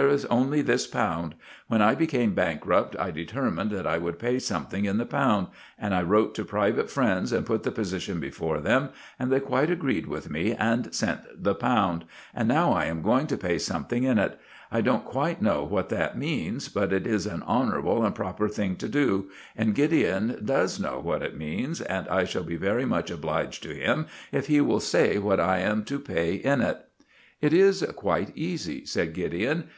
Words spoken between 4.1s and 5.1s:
pay something in the